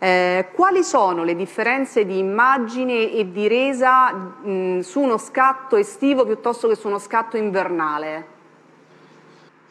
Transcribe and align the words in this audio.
Eh, 0.00 0.50
quali 0.54 0.84
sono 0.84 1.24
le 1.24 1.34
differenze 1.34 2.06
di 2.06 2.18
immagine 2.18 3.10
e 3.10 3.32
di 3.32 3.48
resa 3.48 4.12
mh, 4.12 4.80
su 4.80 5.00
uno 5.00 5.18
scatto 5.18 5.76
estivo 5.76 6.24
piuttosto 6.24 6.68
che 6.68 6.76
su 6.76 6.86
uno 6.86 7.00
scatto 7.00 7.36
invernale? 7.36 8.36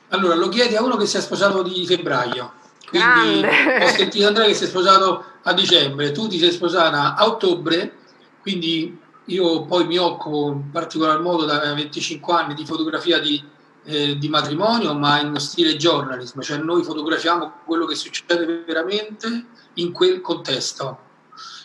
Allora, 0.09 0.35
lo 0.35 0.49
chiedi 0.49 0.75
a 0.75 0.83
uno 0.83 0.97
che 0.97 1.05
si 1.05 1.15
è 1.17 1.21
sposato 1.21 1.63
di 1.63 1.85
febbraio. 1.85 2.53
Quindi 2.89 3.41
Grande. 3.41 3.83
ho 3.83 3.87
sentito 3.87 4.27
Andrea 4.27 4.47
che 4.47 4.53
si 4.53 4.63
è 4.63 4.67
sposato 4.67 5.23
a 5.43 5.53
dicembre, 5.53 6.11
tu 6.11 6.27
ti 6.27 6.39
sei 6.39 6.51
sposata 6.51 7.15
a 7.15 7.25
ottobre, 7.25 7.93
quindi 8.41 8.97
io 9.25 9.65
poi 9.65 9.85
mi 9.85 9.97
occupo 9.97 10.51
in 10.53 10.71
particolar 10.71 11.19
modo 11.19 11.43
da 11.45 11.73
25 11.73 12.33
anni 12.33 12.53
di 12.53 12.65
fotografia 12.65 13.19
di, 13.19 13.43
eh, 13.87 14.17
di 14.17 14.27
matrimonio, 14.27 14.93
ma 14.93 15.21
in 15.21 15.39
stile 15.39 15.77
journalism, 15.77 16.41
cioè 16.41 16.57
noi 16.57 16.83
fotografiamo 16.83 17.61
quello 17.65 17.85
che 17.85 17.95
succede 17.95 18.63
veramente 18.65 19.45
in 19.75 19.93
quel 19.93 20.19
contesto. 20.19 21.05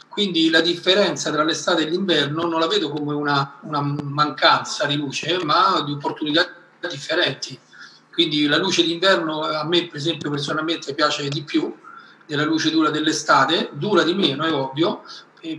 Quindi 0.08 0.48
la 0.48 0.60
differenza 0.60 1.32
tra 1.32 1.42
l'estate 1.42 1.82
e 1.82 1.90
l'inverno 1.90 2.46
non 2.46 2.60
la 2.60 2.68
vedo 2.68 2.90
come 2.90 3.14
una, 3.14 3.58
una 3.62 3.80
mancanza 3.80 4.86
di 4.86 4.96
luce, 4.96 5.42
ma 5.42 5.82
di 5.84 5.92
opportunità 5.92 6.46
differenti. 6.88 7.58
Quindi 8.12 8.46
la 8.46 8.58
luce 8.58 8.84
d'inverno 8.84 9.40
a 9.40 9.64
me, 9.64 9.86
per 9.86 9.96
esempio, 9.96 10.30
personalmente 10.30 10.94
piace 10.94 11.28
di 11.28 11.42
più 11.42 11.74
della 12.26 12.44
luce 12.44 12.70
dura 12.70 12.90
dell'estate, 12.90 13.70
dura 13.72 14.04
di 14.04 14.14
meno, 14.14 14.44
è 14.44 14.52
ovvio, 14.52 15.02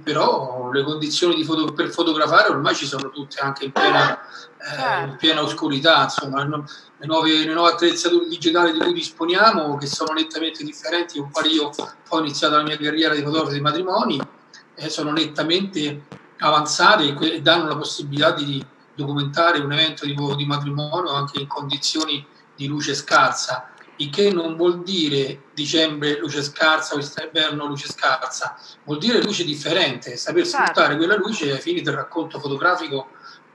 però 0.03 0.71
le 0.71 0.83
condizioni 0.83 1.43
foto, 1.43 1.73
per 1.73 1.89
fotografare 1.89 2.49
ormai 2.49 2.73
ci 2.73 2.85
sono 2.85 3.09
tutte 3.09 3.39
anche 3.39 3.65
in 3.65 3.71
piena, 3.71 4.17
eh, 4.21 4.69
in 4.69 4.79
certo. 4.79 5.15
piena 5.17 5.41
oscurità, 5.41 6.03
insomma, 6.03 6.43
le 6.43 7.05
nuove, 7.05 7.45
le 7.45 7.53
nuove, 7.53 7.71
attrezzature 7.71 8.27
digitali 8.27 8.71
di 8.71 8.79
cui 8.79 8.93
disponiamo, 8.93 9.77
che 9.77 9.87
sono 9.87 10.13
nettamente 10.13 10.63
differenti, 10.63 11.19
con 11.19 11.31
quali 11.31 11.53
io 11.53 11.69
ho 12.07 12.19
iniziato 12.19 12.55
la 12.55 12.63
mia 12.63 12.77
carriera 12.77 13.13
di 13.13 13.21
fotografo 13.21 13.51
di 13.51 13.61
matrimoni, 13.61 14.21
eh, 14.75 14.89
sono 14.89 15.11
nettamente 15.11 16.05
avanzate 16.37 17.15
e 17.19 17.41
danno 17.41 17.67
la 17.67 17.75
possibilità 17.75 18.31
di 18.31 18.65
documentare 18.95 19.59
un 19.59 19.71
evento 19.71 20.05
di, 20.05 20.15
di 20.35 20.45
matrimonio 20.45 21.11
anche 21.11 21.39
in 21.39 21.47
condizioni 21.47 22.25
di 22.55 22.67
luce 22.67 22.93
scarsa 22.93 23.69
il 23.97 24.09
che 24.09 24.31
non 24.31 24.55
vuol 24.55 24.81
dire 24.81 25.43
dicembre 25.53 26.17
luce 26.17 26.41
scarsa 26.41 26.95
o 26.95 26.99
inverno 26.99 27.65
luce 27.65 27.87
scarsa, 27.87 28.57
vuol 28.83 28.97
dire 28.97 29.21
luce 29.21 29.43
differente, 29.43 30.17
saper 30.17 30.45
certo. 30.45 30.63
sfruttare 30.63 30.97
quella 30.97 31.15
luce 31.15 31.51
ai 31.51 31.61
fini 31.61 31.81
del 31.81 31.93
racconto 31.93 32.39
fotografico 32.39 33.09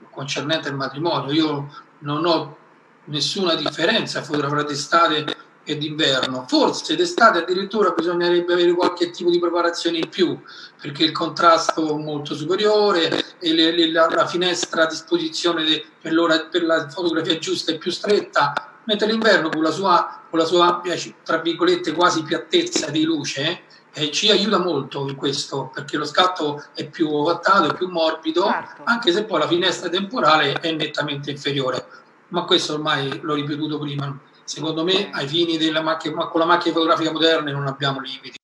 concernente 0.09 0.69
il 0.69 0.75
matrimonio. 0.75 1.31
Io 1.33 1.73
non 1.99 2.25
ho 2.25 2.57
nessuna 3.05 3.55
differenza 3.55 4.21
fra 4.21 4.63
d'estate 4.63 5.47
e 5.63 5.77
d'inverno, 5.77 6.45
forse 6.47 6.95
d'estate 6.95 7.39
addirittura 7.39 7.91
bisognerebbe 7.91 8.53
avere 8.53 8.73
qualche 8.73 9.11
tipo 9.11 9.29
di 9.29 9.39
preparazione 9.39 9.99
in 9.99 10.09
più, 10.09 10.39
perché 10.81 11.03
il 11.03 11.11
contrasto 11.11 11.95
è 11.95 12.01
molto 12.01 12.33
superiore 12.33 13.37
e 13.39 13.53
le, 13.53 13.71
le, 13.71 13.91
la, 13.91 14.07
la, 14.09 14.25
finestra 14.25 14.83
a 14.83 14.87
disposizione 14.87 15.63
de, 15.63 15.85
per, 16.01 16.47
per 16.49 16.63
la 16.63 16.89
fotografia 16.89 17.37
giusta 17.37 17.71
è 17.71 17.77
più 17.77 17.91
stretta, 17.91 18.78
mentre 18.89 19.05
l'inverno 19.05 19.49
con 19.49 19.61
la 19.61 19.69
sua, 19.69 20.23
con 20.27 20.39
la 20.39 20.45
sua 20.45 20.65
ampia, 20.65 20.95
tra 21.23 21.37
virgolette, 21.37 21.91
quasi 21.91 22.23
piattezza 22.23 22.89
di 22.89 23.03
luce, 23.03 23.61
eh, 23.93 24.09
ci 24.09 24.31
aiuta 24.31 24.57
molto 24.57 25.07
in 25.07 25.15
questo, 25.15 25.69
perché 25.71 25.95
lo 25.95 26.05
scatto 26.05 26.63
è 26.73 26.87
più 26.87 27.13
ovattato, 27.13 27.69
è 27.69 27.75
più 27.75 27.87
morbido, 27.87 28.45
certo. 28.45 28.81
anche 28.85 29.11
se 29.11 29.25
poi 29.25 29.41
la 29.41 29.47
finestra 29.47 29.89
temporale 29.89 30.53
è 30.53 30.71
nettamente 30.71 31.29
inferiore. 31.29 31.85
Ma 32.29 32.45
questo 32.45 32.73
ormai 32.73 33.19
l'ho 33.21 33.35
ripetuto 33.35 33.77
prima. 33.77 34.17
Secondo 34.43 34.83
me, 34.83 35.11
ai 35.11 35.27
fini 35.27 35.57
della 35.57 35.81
macchina, 35.81 36.25
con 36.25 36.39
la 36.39 36.47
macchina 36.47 36.73
fotografica 36.73 37.11
moderna 37.11 37.51
non 37.51 37.67
abbiamo 37.67 37.99
limiti. 37.99 38.38